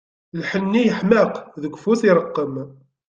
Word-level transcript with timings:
Lḥenni 0.39 0.81
yeḥmeq, 0.83 1.33
deg 1.61 1.73
ufus 1.77 2.01
ireqqem. 2.09 2.53